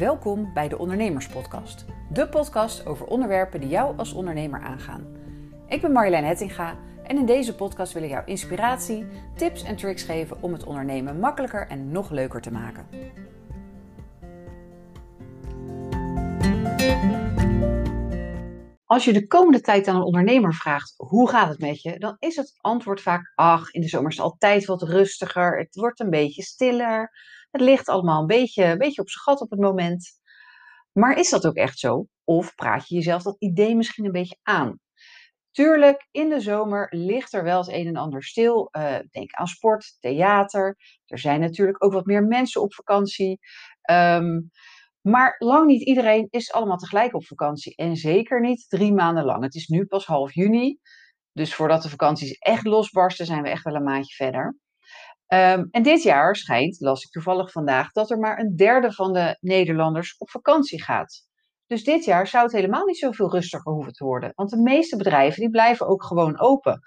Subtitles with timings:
[0.00, 1.84] Welkom bij de Ondernemerspodcast.
[2.12, 5.06] De podcast over onderwerpen die jou als ondernemer aangaan.
[5.68, 10.02] Ik ben Marjolein Hettinga en in deze podcast wil ik jou inspiratie, tips en tricks
[10.02, 12.86] geven om het ondernemen makkelijker en nog leuker te maken.
[18.84, 22.16] Als je de komende tijd aan een ondernemer vraagt hoe gaat het met je, dan
[22.18, 26.00] is het antwoord vaak ach, in de zomer is het altijd wat rustiger, het wordt
[26.00, 27.12] een beetje stiller,
[27.50, 30.10] het ligt allemaal een beetje, een beetje op zijn gat op het moment.
[30.92, 32.06] Maar is dat ook echt zo?
[32.24, 34.78] Of praat je jezelf dat idee misschien een beetje aan?
[35.50, 38.68] Tuurlijk, in de zomer ligt er wel het een en ander stil.
[38.72, 40.76] Uh, denk aan sport, theater.
[41.06, 43.38] Er zijn natuurlijk ook wat meer mensen op vakantie.
[43.90, 44.50] Um,
[45.00, 47.74] maar lang niet iedereen is allemaal tegelijk op vakantie.
[47.76, 49.42] En zeker niet drie maanden lang.
[49.42, 50.78] Het is nu pas half juni.
[51.32, 54.58] Dus voordat de vakanties echt losbarsten, zijn we echt wel een maandje verder.
[55.32, 59.12] Um, en dit jaar schijnt, las ik toevallig vandaag, dat er maar een derde van
[59.12, 61.28] de Nederlanders op vakantie gaat.
[61.66, 64.32] Dus dit jaar zou het helemaal niet zoveel rustiger hoeven te worden.
[64.34, 66.80] Want de meeste bedrijven die blijven ook gewoon open.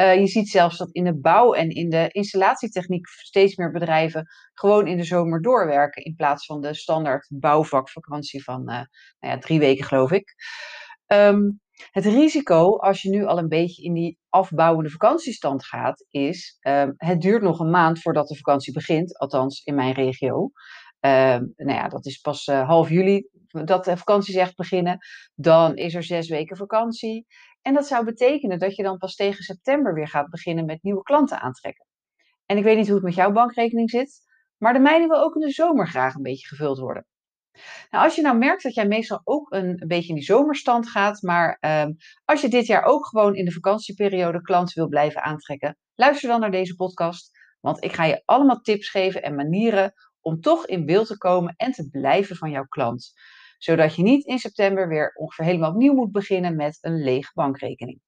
[0.00, 4.26] Uh, je ziet zelfs dat in de bouw en in de installatietechniek steeds meer bedrijven
[4.52, 6.04] gewoon in de zomer doorwerken.
[6.04, 8.86] In plaats van de standaard bouwvakvakantie van uh, nou
[9.18, 10.34] ja, drie weken, geloof ik.
[11.06, 16.58] Um, het risico, als je nu al een beetje in die afbouwende vakantiestand gaat, is:
[16.60, 20.50] um, het duurt nog een maand voordat de vakantie begint, althans in mijn regio.
[21.00, 24.98] Um, nou ja, dat is pas uh, half juli dat de vakanties echt beginnen.
[25.34, 27.26] Dan is er zes weken vakantie.
[27.62, 31.02] En dat zou betekenen dat je dan pas tegen september weer gaat beginnen met nieuwe
[31.02, 31.86] klanten aantrekken.
[32.46, 34.20] En ik weet niet hoe het met jouw bankrekening zit,
[34.56, 37.06] maar de mijne wil ook in de zomer graag een beetje gevuld worden.
[37.90, 41.22] Nou, als je nou merkt dat jij meestal ook een, beetje in die zomerstand gaat,
[41.22, 45.78] maar um, als je dit jaar ook gewoon in de vakantieperiode klanten wil blijven aantrekken,
[45.94, 47.30] luister dan naar deze podcast,
[47.60, 51.54] want ik ga je allemaal tips geven en manieren om toch in beeld te komen
[51.56, 53.12] en te blijven van jouw klant
[53.64, 58.00] zodat je niet in september weer ongeveer helemaal opnieuw moet beginnen met een lege bankrekening.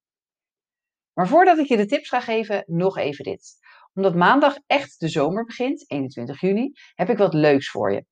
[1.13, 3.55] Maar voordat ik je de tips ga geven, nog even dit.
[3.93, 8.05] Omdat maandag echt de zomer begint, 21 juni, heb ik wat leuks voor je.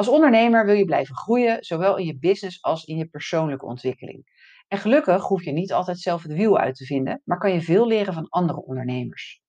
[0.00, 4.24] Als ondernemer wil je blijven groeien, zowel in je business als in je persoonlijke ontwikkeling.
[4.68, 7.62] En gelukkig hoef je niet altijd zelf het wiel uit te vinden, maar kan je
[7.62, 9.40] veel leren van andere ondernemers.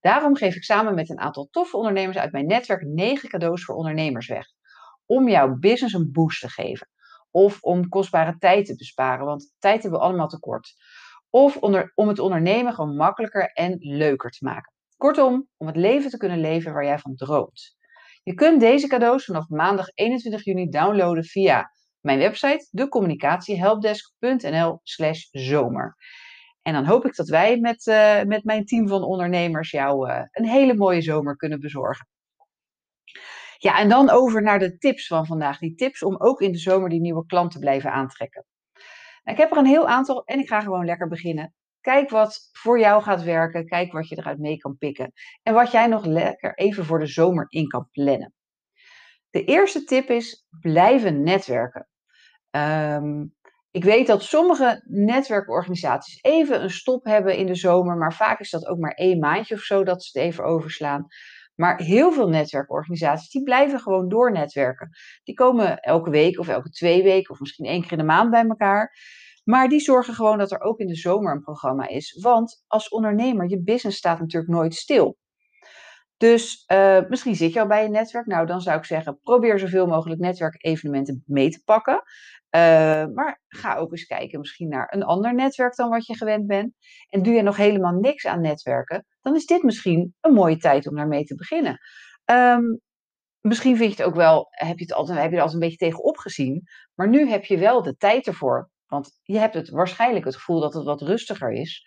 [0.00, 3.74] Daarom geef ik samen met een aantal toffe ondernemers uit mijn netwerk 9 cadeaus voor
[3.74, 4.46] ondernemers weg
[5.04, 6.88] om jouw business een boost te geven.
[7.30, 10.74] Of om kostbare tijd te besparen, want tijd hebben we allemaal tekort.
[11.30, 11.56] Of
[11.94, 14.72] om het ondernemen gewoon makkelijker en leuker te maken.
[14.96, 17.76] Kortom, om het leven te kunnen leven waar jij van droomt.
[18.26, 25.96] Je kunt deze cadeaus vanaf maandag 21 juni downloaden via mijn website decommunicatiehelpdesk.nl slash zomer.
[26.62, 30.22] En dan hoop ik dat wij met, uh, met mijn team van ondernemers jou uh,
[30.30, 32.08] een hele mooie zomer kunnen bezorgen.
[33.58, 35.58] Ja, en dan over naar de tips van vandaag.
[35.58, 38.44] Die tips om ook in de zomer die nieuwe klant te blijven aantrekken.
[39.22, 41.54] Nou, ik heb er een heel aantal en ik ga gewoon lekker beginnen.
[41.86, 43.66] Kijk wat voor jou gaat werken.
[43.66, 45.12] Kijk wat je eruit mee kan pikken.
[45.42, 48.34] En wat jij nog lekker even voor de zomer in kan plannen.
[49.30, 51.88] De eerste tip is blijven netwerken.
[52.50, 53.34] Um,
[53.70, 58.50] ik weet dat sommige netwerkorganisaties even een stop hebben in de zomer, maar vaak is
[58.50, 61.06] dat ook maar één maandje of zo dat ze het even overslaan.
[61.54, 64.88] Maar heel veel netwerkorganisaties, die blijven gewoon doornetwerken.
[65.24, 68.30] Die komen elke week of elke twee weken of misschien één keer in de maand
[68.30, 68.94] bij elkaar.
[69.48, 72.18] Maar die zorgen gewoon dat er ook in de zomer een programma is.
[72.20, 75.16] Want als ondernemer, je business staat natuurlijk nooit stil.
[76.16, 78.26] Dus uh, misschien zit je al bij een netwerk.
[78.26, 81.94] Nou, dan zou ik zeggen, probeer zoveel mogelijk netwerkevenementen mee te pakken.
[81.94, 82.60] Uh,
[83.14, 86.74] maar ga ook eens kijken misschien naar een ander netwerk dan wat je gewend bent.
[87.08, 90.88] En doe je nog helemaal niks aan netwerken, dan is dit misschien een mooie tijd
[90.88, 91.78] om daarmee te beginnen.
[92.24, 92.80] Um,
[93.40, 95.68] misschien vind je het ook wel, heb je, het altijd, heb je er altijd een
[95.68, 96.62] beetje tegenop gezien.
[96.94, 98.70] Maar nu heb je wel de tijd ervoor.
[98.86, 101.84] Want je hebt het waarschijnlijk het gevoel dat het wat rustiger is.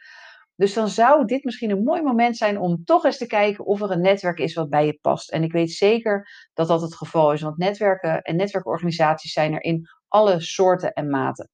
[0.56, 3.82] Dus dan zou dit misschien een mooi moment zijn om toch eens te kijken of
[3.82, 5.32] er een netwerk is wat bij je past.
[5.32, 9.64] En ik weet zeker dat dat het geval is, want netwerken en netwerkorganisaties zijn er
[9.64, 11.50] in alle soorten en maten.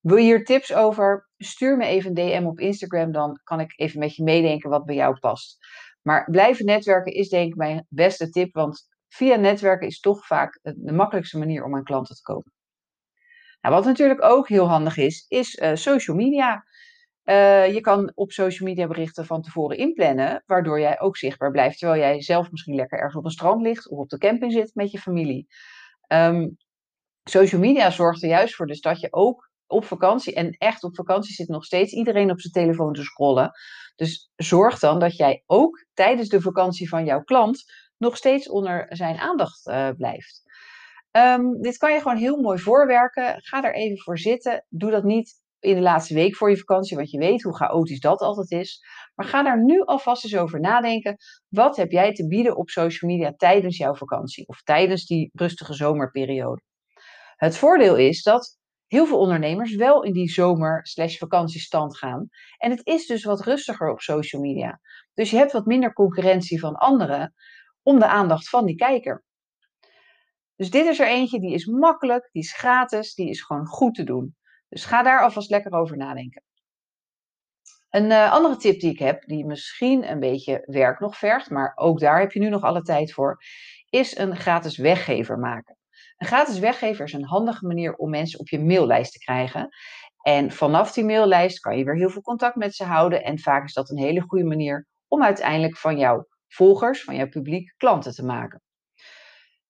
[0.00, 1.28] Wil je hier tips over?
[1.36, 4.84] Stuur me even een DM op Instagram, dan kan ik even met je meedenken wat
[4.84, 5.58] bij jou past.
[6.02, 10.58] Maar blijven netwerken is denk ik mijn beste tip, want via netwerken is toch vaak
[10.62, 12.52] de makkelijkste manier om aan klanten te komen.
[13.60, 16.64] Nou, wat natuurlijk ook heel handig is, is uh, social media.
[17.24, 21.78] Uh, je kan op social media berichten van tevoren inplannen, waardoor jij ook zichtbaar blijft,
[21.78, 24.74] terwijl jij zelf misschien lekker ergens op een strand ligt of op de camping zit
[24.74, 25.46] met je familie.
[26.08, 26.56] Um,
[27.24, 30.94] social media zorgt er juist voor dus dat je ook op vakantie, en echt op
[30.94, 33.50] vakantie zit nog steeds iedereen op zijn telefoon te scrollen.
[33.96, 37.64] Dus zorg dan dat jij ook tijdens de vakantie van jouw klant
[37.96, 40.42] nog steeds onder zijn aandacht uh, blijft.
[41.10, 43.42] Ehm, dit kan je gewoon heel mooi voorwerken.
[43.42, 44.64] Ga er even voor zitten.
[44.68, 48.00] Doe dat niet in de laatste week voor je vakantie, want je weet hoe chaotisch
[48.00, 48.80] dat altijd is.
[49.14, 51.16] Maar ga daar nu alvast eens over nadenken.
[51.48, 55.74] Wat heb jij te bieden op social media tijdens jouw vakantie of tijdens die rustige
[55.74, 56.62] zomerperiode?
[57.36, 62.28] Het voordeel is dat heel veel ondernemers wel in die zomer-vakantiestand gaan.
[62.58, 64.80] En het is dus wat rustiger op social media.
[65.14, 67.34] Dus je hebt wat minder concurrentie van anderen
[67.82, 69.24] om de aandacht van die kijker.
[70.60, 73.94] Dus dit is er eentje, die is makkelijk, die is gratis, die is gewoon goed
[73.94, 74.36] te doen.
[74.68, 76.42] Dus ga daar alvast lekker over nadenken.
[77.90, 81.72] Een uh, andere tip die ik heb, die misschien een beetje werk nog vergt, maar
[81.74, 83.42] ook daar heb je nu nog alle tijd voor,
[83.90, 85.76] is een gratis weggever maken.
[86.16, 89.68] Een gratis weggever is een handige manier om mensen op je maillijst te krijgen.
[90.22, 93.24] En vanaf die maillijst kan je weer heel veel contact met ze houden.
[93.24, 97.28] En vaak is dat een hele goede manier om uiteindelijk van jouw volgers, van jouw
[97.28, 98.62] publiek, klanten te maken.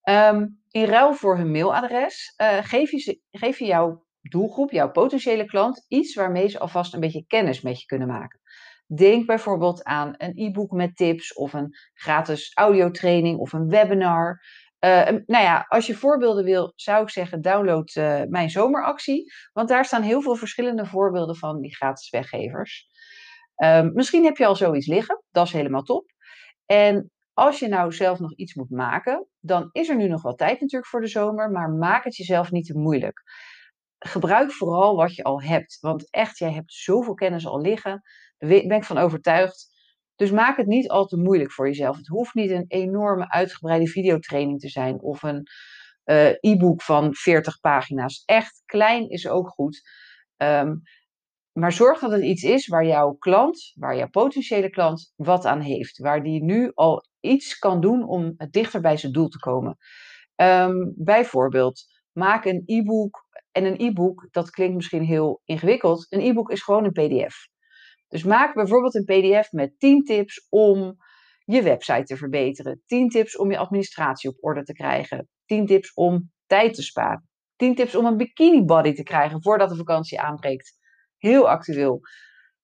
[0.00, 5.44] Ehm, in ruil voor hun mailadres uh, geef, je, geef je jouw doelgroep, jouw potentiële
[5.44, 8.40] klant, iets waarmee ze alvast een beetje kennis met je kunnen maken.
[8.86, 14.40] Denk bijvoorbeeld aan een e-book met tips of een gratis audiotraining of een webinar.
[14.84, 19.32] Uh, nou ja, als je voorbeelden wil, zou ik zeggen, download uh, mijn zomeractie.
[19.52, 22.88] Want daar staan heel veel verschillende voorbeelden van die gratis weggevers.
[23.56, 26.04] Uh, misschien heb je al zoiets liggen, dat is helemaal top.
[26.66, 30.34] En als je nou zelf nog iets moet maken, dan is er nu nog wel
[30.34, 33.22] tijd natuurlijk voor de zomer, maar maak het jezelf niet te moeilijk.
[33.98, 38.02] Gebruik vooral wat je al hebt, want echt, jij hebt zoveel kennis al liggen,
[38.38, 39.68] daar ben ik van overtuigd.
[40.16, 41.96] Dus maak het niet al te moeilijk voor jezelf.
[41.96, 45.46] Het hoeft niet een enorme uitgebreide videotraining te zijn of een
[46.04, 48.22] uh, e-book van 40 pagina's.
[48.24, 49.80] Echt klein is ook goed.
[50.36, 50.82] Um,
[51.52, 55.60] maar zorg dat het iets is waar jouw klant, waar jouw potentiële klant wat aan
[55.60, 55.98] heeft.
[55.98, 59.76] Waar die nu al iets kan doen om dichter bij zijn doel te komen.
[60.36, 61.82] Um, bijvoorbeeld,
[62.12, 63.28] maak een e-book.
[63.52, 66.06] En een e-book, dat klinkt misschien heel ingewikkeld.
[66.08, 67.48] Een e-book is gewoon een PDF.
[68.08, 70.96] Dus maak bijvoorbeeld een PDF met 10 tips om
[71.44, 72.82] je website te verbeteren.
[72.86, 75.28] 10 tips om je administratie op orde te krijgen.
[75.44, 77.28] 10 tips om tijd te sparen.
[77.56, 80.78] 10 tips om een bikini body te krijgen voordat de vakantie aanbreekt.
[81.20, 82.00] Heel actueel.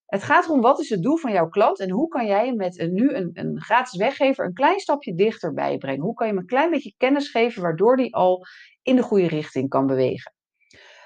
[0.06, 2.78] Het gaat erom wat is het doel van jouw klant en hoe kan jij met
[2.78, 6.02] een, nu een, een gratis weggever een klein stapje dichterbij brengen.
[6.02, 8.46] Hoe kan je hem een klein beetje kennis geven waardoor die al
[8.82, 10.34] in de goede richting kan bewegen.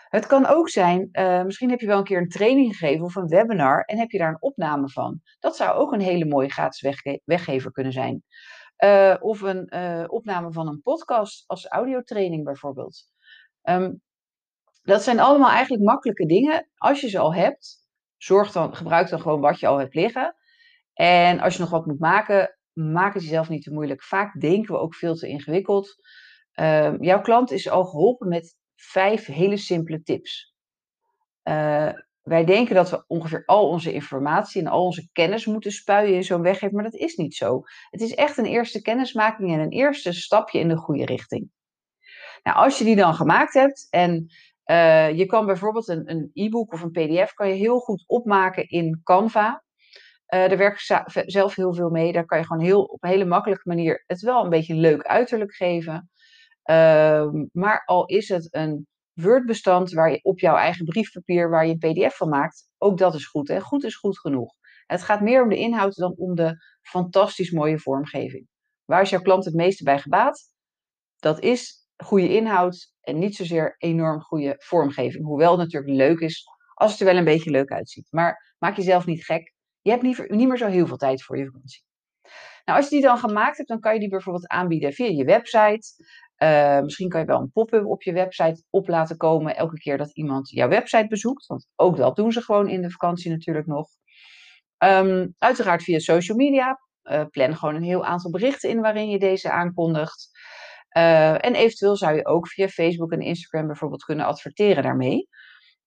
[0.09, 3.15] Het kan ook zijn, uh, misschien heb je wel een keer een training gegeven of
[3.15, 5.21] een webinar en heb je daar een opname van.
[5.39, 8.23] Dat zou ook een hele mooie gratis wegge weggever kunnen zijn.
[8.85, 13.05] Uh, of een uh, opname van een podcast als audiotraining bijvoorbeeld.
[13.63, 14.01] Um,
[14.83, 16.69] dat zijn allemaal eigenlijk makkelijke dingen.
[16.77, 20.35] Als je ze al hebt, zorg dan, gebruik dan gewoon wat je al hebt liggen.
[20.93, 24.03] En als je nog wat moet maken, maak het jezelf niet te moeilijk.
[24.03, 25.95] Vaak denken we ook veel te ingewikkeld.
[26.55, 30.55] Uh, jouw klant is al geholpen met vijf hele simpele tips.
[31.45, 36.15] Uh, wij denken dat we ongeveer al onze informatie en al onze kennis moeten spuien
[36.15, 37.63] in zo'n weggeven, maar dat is niet zo.
[37.91, 41.51] Het is echt een eerste kennismaking en een eerste stapje in de goede richting.
[42.43, 44.27] Nou, als je die dan gemaakt hebt en
[44.71, 49.01] uh, je kan bijvoorbeeld een e-book of een pdf kan je heel goed opmaken in
[49.03, 49.65] Canva.
[50.35, 52.13] Uh, daar werk ik zelf heel veel mee.
[52.13, 55.03] Daar kan je gewoon heel, op een hele makkelijke manier het wel een beetje leuk
[55.03, 56.11] uiterlijk geven.
[56.71, 61.77] Uh, maar al is het een Word-bestand waar je op jouw eigen briefpapier waar je
[61.81, 63.49] een PDF van maakt, ook dat is goed.
[63.49, 63.61] Hè?
[63.61, 64.55] Goed is goed genoeg.
[64.87, 68.47] Het gaat meer om de inhoud dan om de fantastisch mooie vormgeving.
[68.85, 70.43] Waar is jouw klant het meeste bij gebaat?
[71.19, 75.25] Dat is goede inhoud en niet zozeer enorm goede vormgeving.
[75.25, 78.07] Hoewel het natuurlijk leuk is als het er wel een beetje leuk uitziet.
[78.11, 79.55] Maar maak jezelf niet gek.
[79.81, 81.83] Je hebt niet, meer zo heel veel tijd voor je vakantie.
[82.65, 85.25] Nou, als je die dan gemaakt hebt, dan kan je die bijvoorbeeld aanbieden via je
[85.25, 85.87] website.
[86.43, 89.99] Uh, misschien kan je wel een pop-up op je website op laten komen elke keer
[89.99, 91.47] dat iemand jouw website bezoekt.
[91.47, 93.89] Want ook dat doen ze gewoon in de vakantie natuurlijk nog.
[94.85, 96.81] Um, uiteraard via social media.
[97.03, 100.31] Uh, plan gewoon een heel aantal berichten in waarin je deze aankondigt.
[100.97, 105.29] Uh, en eventueel zou je ook via Facebook en Instagram bijvoorbeeld kunnen adverteren daarmee.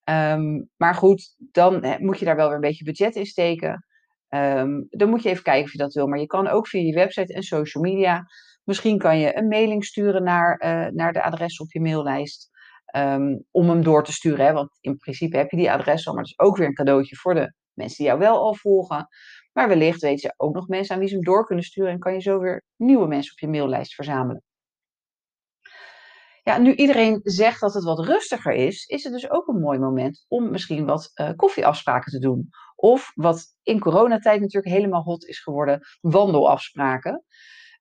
[0.09, 3.85] Um, maar goed, dan moet je daar wel weer een beetje budget in steken.
[4.29, 6.07] Um, dan moet je even kijken of je dat wil.
[6.07, 8.23] Maar je kan ook via je website en social media.
[8.63, 12.51] Misschien kan je een mailing sturen naar, uh, naar de adres op je maillijst.
[12.95, 14.45] Um, om hem door te sturen.
[14.45, 14.53] Hè?
[14.53, 16.13] Want in principe heb je die adres al.
[16.13, 19.07] Maar het is ook weer een cadeautje voor de mensen die jou wel al volgen.
[19.53, 21.91] Maar wellicht weten ze ook nog mensen aan wie ze hem door kunnen sturen.
[21.91, 24.43] En kan je zo weer nieuwe mensen op je maillijst verzamelen.
[26.43, 29.79] Ja, nu iedereen zegt dat het wat rustiger is, is het dus ook een mooi
[29.79, 32.49] moment om misschien wat uh, koffieafspraken te doen.
[32.75, 37.23] Of wat in coronatijd natuurlijk helemaal hot is geworden, wandelafspraken.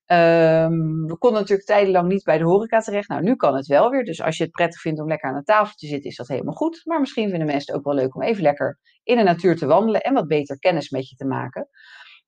[0.06, 3.08] Ehm, we konden natuurlijk tijdenlang niet bij de horeca terecht.
[3.08, 4.04] Nou, nu kan het wel weer.
[4.04, 6.28] Dus als je het prettig vindt om lekker aan een tafel te zitten, is dat
[6.28, 6.80] helemaal goed.
[6.84, 9.66] Maar misschien vinden mensen het ook wel leuk om even lekker in de natuur te
[9.66, 11.68] wandelen en wat beter kennis met je te maken.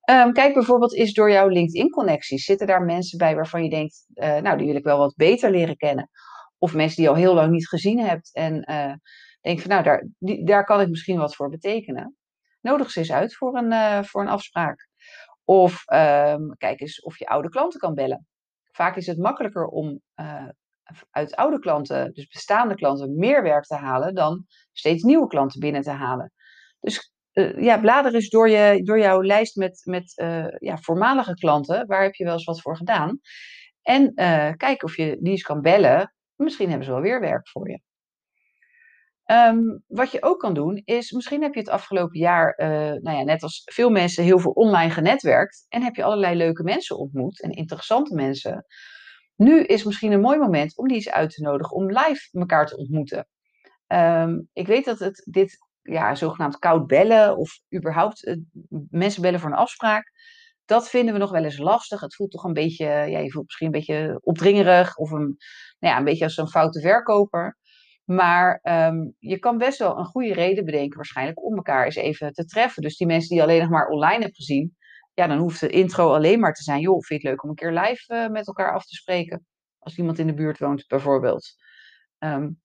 [0.04, 2.44] Ehm, kijk bijvoorbeeld eens door jouw LinkedIn-connecties.
[2.44, 5.50] Zitten daar mensen bij waarvan je denkt, uh, nou, die wil ik wel wat beter
[5.50, 6.10] leren kennen?
[6.58, 8.92] Of mensen die je al heel lang niet gezien hebt en uh,
[9.40, 10.08] denk van, nou, daar,
[10.44, 12.16] daar kan ik misschien wat voor betekenen.
[12.60, 14.88] Nodig ze eens uit voor een, uh, voor een afspraak.
[15.44, 18.26] Of um, kijk eens of je oude klanten kan bellen.
[18.70, 20.00] Vaak is het makkelijker om
[21.10, 25.82] uit oude klanten, dus bestaande klanten, meer werk te halen dan steeds nieuwe klanten binnen
[25.82, 26.32] te halen.
[26.80, 31.34] Dus uh, ja, blader eens door, je, door jouw lijst met, met uh, ja, voormalige
[31.34, 31.86] klanten.
[31.86, 33.20] Waar heb je wel eens wat voor gedaan?
[33.82, 34.14] En
[34.56, 36.14] kijk of je die eens kan bellen.
[36.34, 37.80] Misschien hebben ze wel weer werk voor je.
[39.26, 42.68] Um, wat je ook kan doen is, misschien heb je het afgelopen jaar, uh,
[43.02, 45.66] nou ja, net als veel mensen, heel veel online genetwerkt.
[45.68, 48.66] En heb je allerlei leuke mensen ontmoet en interessante mensen.
[49.36, 52.66] Nu is misschien een mooi moment om die eens uit te nodigen om live elkaar
[52.66, 53.28] te ontmoeten.
[53.86, 55.58] Um, ik weet dat het dit
[55.92, 58.36] ja, zogenaamd koud bellen of überhaupt uh,
[58.90, 60.12] mensen bellen voor een afspraak.
[60.64, 62.00] Dat vinden we nog wel eens lastig.
[62.00, 65.36] Het voelt toch een beetje, ja, je voelt misschien een beetje opdringerig of een,
[65.78, 67.56] nou ja, een beetje als een foute verkoper.
[68.04, 72.32] Maar um, je kan best wel een goede reden bedenken, waarschijnlijk, om elkaar eens even
[72.32, 72.82] te treffen.
[72.82, 74.76] Dus die mensen die alleen nog maar online hebt gezien,
[75.14, 76.80] ja, dan hoeft de intro alleen maar te zijn.
[76.80, 79.46] Joh, vind je het leuk om een keer live uh, met elkaar af te spreken?
[79.78, 81.54] Als iemand in de buurt woont, bijvoorbeeld.
[82.18, 82.62] Um,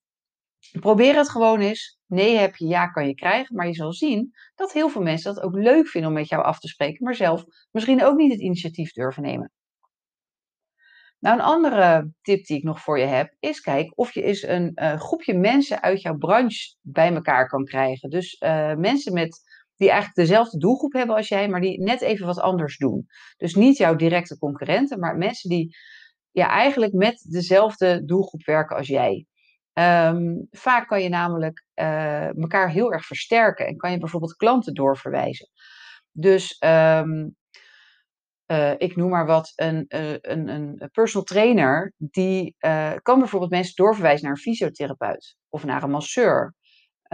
[0.80, 2.00] probeer het gewoon eens.
[2.06, 3.56] Nee heb je, ja kan je krijgen.
[3.56, 6.44] Maar je zal zien dat heel veel mensen dat ook leuk vinden om met jou
[6.44, 9.52] af te spreken, maar zelf misschien ook niet het initiatief durven nemen.
[11.20, 14.42] Nou, een andere tip die ik nog voor je heb, is kijk of je eens
[14.44, 18.10] een uh, groepje mensen uit jouw branche bij elkaar kan krijgen.
[18.10, 19.42] Dus uh, mensen met,
[19.76, 23.06] die eigenlijk dezelfde doelgroep hebben als jij, maar die net even wat anders doen.
[23.38, 25.76] Dus niet jouw directe concurrenten, maar mensen die
[26.32, 29.26] ja, eigenlijk met dezelfde doelgroep werken als jij.
[29.80, 34.74] Um, vaak kan je namelijk uh, elkaar heel erg versterken en kan je bijvoorbeeld klanten
[34.74, 35.50] doorverwijzen.
[36.12, 37.36] Dus um,
[38.52, 42.56] uh, ik noem maar wat, een, uh, een, een personal trainer, die
[43.02, 46.56] kan bijvoorbeeld mensen doorverwijzen naar een fysiotherapeut of naar een masseur.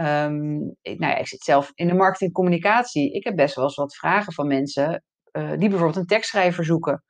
[0.00, 3.12] Um, ik, nou ja, ik zit zelf in de marketingcommunicatie.
[3.12, 7.04] Ik heb best wel eens wat vragen van mensen die bijvoorbeeld een tekstschrijver zoeken,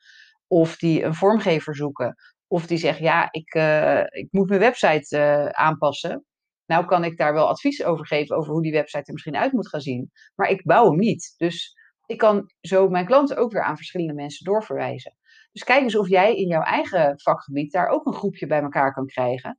[0.46, 2.14] of die een vormgever zoeken,
[2.48, 3.54] of die zeggen: Ja, ik,
[4.10, 6.24] ik moet mijn website aanpassen.
[6.66, 9.52] Nou kan ik daar wel advies over geven over hoe die website er misschien uit
[9.52, 11.34] moet gaan zien, maar ik bouw hem niet.
[11.36, 11.74] Dus
[12.06, 15.16] ik kan zo mijn klanten ook weer aan verschillende mensen doorverwijzen.
[15.52, 18.92] Dus kijk eens of jij in jouw eigen vakgebied daar ook een groepje bij elkaar
[18.92, 19.58] kan krijgen.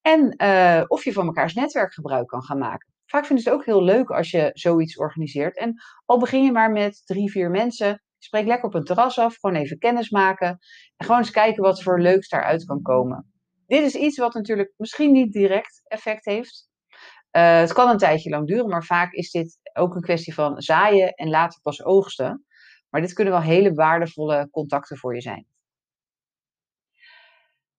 [0.00, 2.92] En uh, of je van mekaars netwerk gebruik kan gaan maken.
[3.06, 5.58] Vaak vinden ze het ook heel leuk als je zoiets organiseert.
[5.58, 8.02] En al begin je maar met drie, vier mensen.
[8.26, 10.48] Spreek lekker op een terras af, gewoon even kennis maken.
[10.96, 13.32] En gewoon eens kijken wat voor leuks daaruit kan komen.
[13.66, 16.68] Dit is iets wat natuurlijk misschien niet direct effect heeft.
[17.32, 20.62] Uh, het kan een tijdje lang duren, maar vaak is dit ook een kwestie van
[20.62, 22.44] zaaien en later pas oogsten.
[22.90, 25.46] Maar dit kunnen wel hele waardevolle contacten voor je zijn.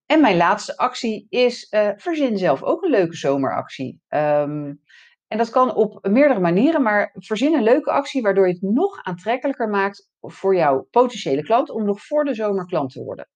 [0.06, 4.00] En mijn laatste actie is uh, verzin zelf ook een leuke zomeractie.
[4.08, 4.82] Um,
[5.28, 9.02] en dat kan op meerdere manieren, maar verzin een leuke actie waardoor je het nog
[9.02, 13.28] aantrekkelijker maakt voor jouw potentiële klant om nog voor de zomer klant te worden.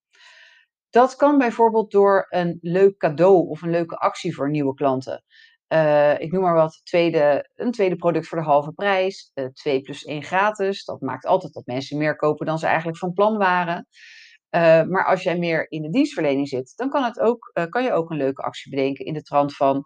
[0.90, 5.24] Dat kan bijvoorbeeld door een leuk cadeau of een leuke actie voor nieuwe klanten.
[5.72, 9.80] Uh, ik noem maar wat, tweede, een tweede product voor de halve prijs, uh, 2
[9.80, 10.84] plus 1 gratis.
[10.84, 13.86] Dat maakt altijd dat mensen meer kopen dan ze eigenlijk van plan waren.
[14.50, 17.92] Uh, maar als jij meer in de dienstverlening zit, dan kan, het ook, kan je
[17.92, 19.84] ook een leuke actie bedenken in de trant van,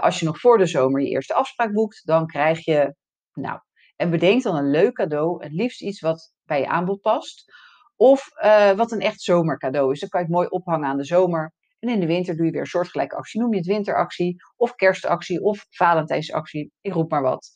[0.00, 2.94] als je nog voor de zomer je eerste afspraak boekt, dan krijg je,
[3.32, 3.60] nou,
[3.96, 7.52] en bedenk dan een leuk cadeau, het liefst iets wat bij je aanbod past.
[7.96, 8.28] Of
[8.76, 10.00] wat een echt zomercadeau is.
[10.00, 11.52] Dan kan je het mooi ophangen aan de zomer.
[11.78, 13.40] En in de winter doe je weer een soortgelijke actie.
[13.40, 16.72] Noem je het winteractie, of kerstactie, of Valentijnsactie.
[16.80, 17.50] Ik roep maar wat.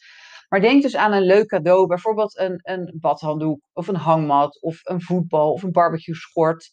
[0.48, 1.86] Maar denk dus aan een leuk cadeau.
[1.86, 6.70] Bijvoorbeeld een, een badhanddoek, of een hangmat, of een voetbal, of een barbecue schort.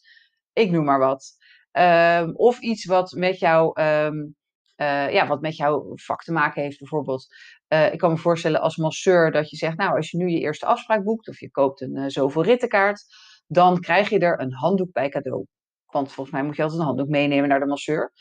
[0.52, 1.30] Ik noem maar wat.
[1.72, 4.36] Um, of iets wat met, jou, um,
[4.82, 7.26] uh, ja, wat met jouw vak te maken heeft, bijvoorbeeld.
[7.68, 10.38] Uh, ik kan me voorstellen als masseur dat je zegt, nou, als je nu je
[10.38, 13.04] eerste afspraak boekt, of je koopt een uh, zoveel rittenkaart,
[13.46, 15.46] dan krijg je er een handdoek bij cadeau.
[15.86, 18.12] Want volgens mij moet je altijd een handdoek meenemen naar de masseur.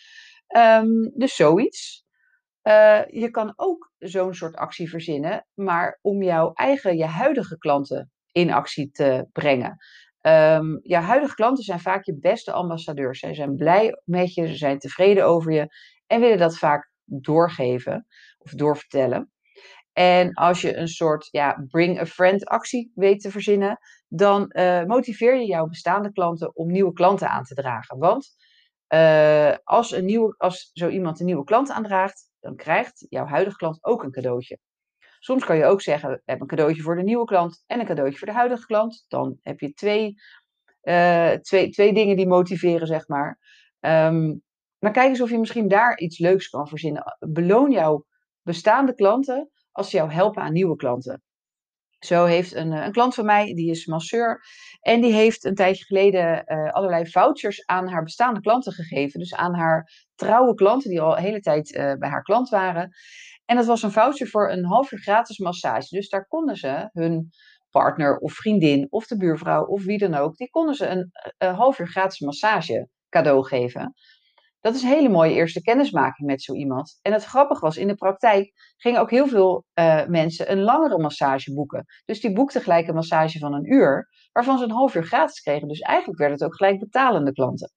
[0.58, 2.06] Um, dus zoiets.
[3.10, 8.51] Je kan ook zo'n soort actie verzinnen, maar om jouw eigen, je huidige klanten in
[8.51, 9.77] actie te brengen.
[10.22, 13.20] Um, jouw huidige klanten zijn vaak je beste ambassadeurs.
[13.20, 15.68] Ze zijn blij met je, ze zijn tevreden over je
[16.12, 18.06] en willen dat vaak doorgeven
[18.38, 19.32] of doorvertellen.
[19.94, 24.84] En als je een soort ja, bring a friend actie weet te verzinnen, dan uh,
[24.84, 27.98] motiveer je jouw bestaande klanten om nieuwe klanten aan te dragen.
[27.98, 28.30] Want
[28.94, 33.58] uh, als, een nieuwe, als zo iemand een nieuwe klant aandraagt, dan krijgt jouw huidige
[33.58, 34.60] klant ook een cadeautje.
[35.20, 38.18] Soms kan je ook zeggen, heb een cadeautje voor de nieuwe klant en een cadeautje
[38.18, 39.06] voor de huidige klant.
[39.08, 40.15] Dan heb je twee,
[40.84, 43.39] uh, twee, twee dingen die motiveren, zeg maar.
[43.80, 44.44] Um,
[44.82, 47.18] maar kijk eens of je misschien daar iets leuks kan verzinnen.
[47.20, 48.06] Beloon jouw
[48.42, 51.22] bestaande klanten als ze jou helpen aan nieuwe klanten.
[52.00, 54.42] Zo heeft een, een klant van mij, die is masseur,
[54.80, 59.20] en die heeft een tijdje geleden uh, allerlei vouchers aan haar bestaande klanten gegeven.
[59.20, 62.92] Dus aan haar trouwe klanten die al de hele tijd uh, bij haar klant waren.
[63.46, 65.96] En dat was een voucher voor een half uur gratis massage.
[65.96, 67.30] Dus daar konden ze hun
[67.70, 71.56] partner of vriendin of de buurvrouw of wie dan ook, die konden ze een, een
[71.56, 73.94] half uur gratis massage cadeau geven.
[74.62, 77.00] Dat is een hele mooie eerste kennismaking met zo iemand.
[77.01, 80.98] En het grappige was, in de praktijk gingen ook heel veel uh, mensen een langere
[80.98, 81.86] massage boeken.
[82.06, 85.39] Dus die boekten gelijk een massage van een uur, waarvan ze een half uur gratis
[85.39, 85.68] kregen.
[85.68, 87.72] Dus eigenlijk werden het ook gelijk betalende klanten.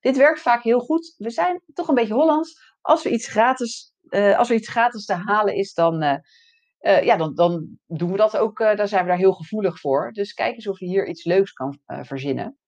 [0.00, 1.14] Dit werkt vaak heel goed.
[1.16, 2.74] We zijn toch een beetje Hollands.
[2.80, 7.16] Als, we iets gratis, uh, als er iets gratis te halen is, dan, uh, ja,
[7.16, 8.58] dan, dan doen we dat ook.
[8.58, 10.12] dan zijn we daar heel gevoelig voor.
[10.12, 12.58] Dus kijk eens of je hier iets leuks kan verzinnen.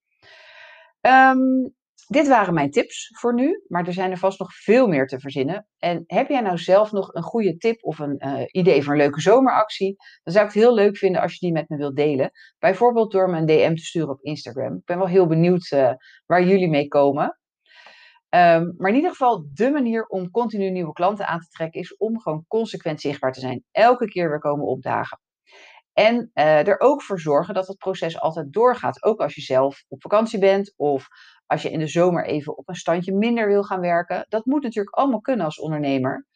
[1.00, 1.75] Um,
[2.06, 5.20] dit waren mijn tips voor nu, maar er zijn er vast nog veel meer te
[5.20, 5.66] verzinnen.
[5.78, 8.98] En heb jij nou zelf nog een goede tip of een uh, idee voor een
[8.98, 9.96] leuke zomeractie?
[10.22, 12.30] Dan zou ik het heel leuk vinden als je die met me wilt delen.
[12.58, 14.76] Bijvoorbeeld door me een DM te sturen op Instagram.
[14.76, 15.92] Ik ben wel heel benieuwd uh,
[16.26, 17.38] waar jullie mee komen.
[18.30, 21.96] Um, maar in ieder geval, de manier om continu nieuwe klanten aan te trekken is
[21.96, 23.64] om gewoon consequent zichtbaar te zijn.
[23.70, 25.20] Elke keer weer komen opdagen.
[25.92, 29.02] En uh, er ook voor zorgen dat het proces altijd doorgaat.
[29.02, 31.08] Ook als je zelf op vakantie bent of
[31.46, 34.26] als je in de zomer even op een standje minder wil gaan werken.
[34.28, 36.26] Dat moet natuurlijk allemaal kunnen als ondernemer.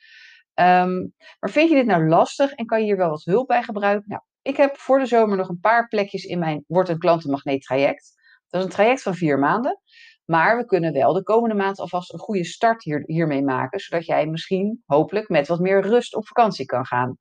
[0.55, 3.63] Um, maar vind je dit nou lastig en kan je hier wel wat hulp bij
[3.63, 4.09] gebruiken?
[4.09, 7.63] Nou, ik heb voor de zomer nog een paar plekjes in mijn Word een klantenmagneet
[7.63, 8.13] traject.
[8.49, 9.81] Dat is een traject van vier maanden.
[10.25, 13.81] Maar we kunnen wel de komende maand alvast een goede start hier, hiermee maken.
[13.81, 17.19] Zodat jij misschien hopelijk met wat meer rust op vakantie kan gaan.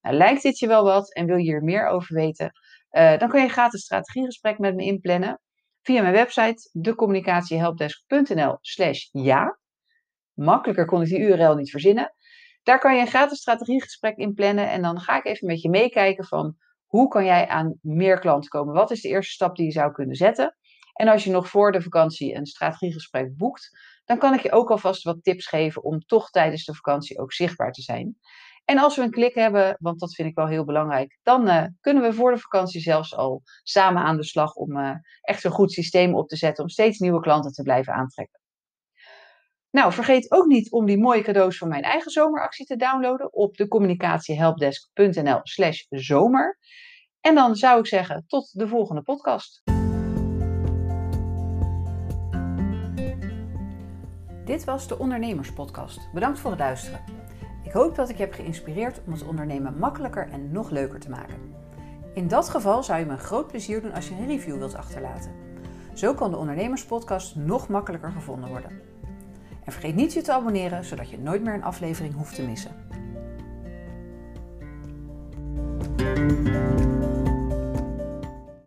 [0.00, 2.52] Nou, lijkt dit je wel wat en wil je hier meer over weten?
[2.90, 5.40] Uh, dan kan je een gratis strategiegesprek met me inplannen
[5.88, 9.58] via mijn website decommunicatiehelpdesk.nl slash ja.
[10.34, 12.14] Makkelijker kon ik die URL niet verzinnen.
[12.62, 15.68] Daar kan je een gratis strategiegesprek in plannen en dan ga ik even met je
[15.68, 18.74] meekijken van hoe kan jij aan meer klanten komen?
[18.74, 20.56] Wat is de eerste stap die je zou kunnen zetten?
[20.92, 23.70] En als je nog voor de vakantie een strategiegesprek boekt,
[24.04, 27.32] dan kan ik je ook alvast wat tips geven om toch tijdens de vakantie ook
[27.32, 28.18] zichtbaar te zijn.
[28.68, 31.64] En als we een klik hebben, want dat vind ik wel heel belangrijk, dan uh,
[31.80, 35.50] kunnen we voor de vakantie zelfs al samen aan de slag om uh, echt een
[35.50, 38.40] goed systeem op te zetten om steeds nieuwe klanten te blijven aantrekken.
[39.70, 43.56] Nou, vergeet ook niet om die mooie cadeaus van mijn eigen zomeractie te downloaden op
[43.56, 46.58] de communicatiehelpdesk.nl slash zomer.
[47.20, 49.62] En dan zou ik zeggen, tot de volgende podcast.
[54.44, 56.12] Dit was de Ondernemerspodcast.
[56.12, 57.27] Bedankt voor het luisteren.
[57.68, 61.34] Ik hoop dat ik heb geïnspireerd om het ondernemen makkelijker en nog leuker te maken.
[62.14, 64.74] In dat geval zou je me een groot plezier doen als je een review wilt
[64.74, 65.32] achterlaten.
[65.94, 68.70] Zo kan de Ondernemerspodcast nog makkelijker gevonden worden.
[69.64, 72.87] En vergeet niet je te abonneren, zodat je nooit meer een aflevering hoeft te missen.